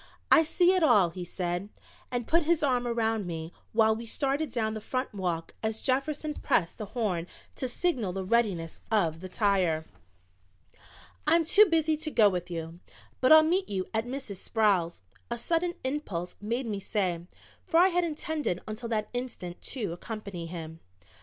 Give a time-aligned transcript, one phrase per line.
[0.31, 1.69] "I see it all," he said,
[2.09, 6.33] and put his arm around me while we started down the front walk as Jefferson
[6.33, 9.85] pressed the horn to signal the readiness of the tire.
[11.27, 12.79] "I'm too busy to go with you,
[13.19, 14.37] but I'll meet you at Mrs.
[14.37, 17.27] Sproul's," a sudden impulse made me say,
[17.67, 20.79] for I had intended until that instant to accompany him.